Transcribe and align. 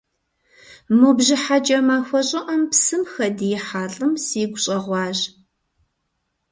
Мо 0.97 1.09
бжьыхьэкӏэ 1.17 1.79
махуэ 1.87 2.21
щӏыӏэм 2.27 2.61
псым 2.69 3.03
хэдиихьа 3.11 3.83
лӏым 3.93 4.13
сигу 4.25 4.59
щӏэгъуащ. 4.63 5.19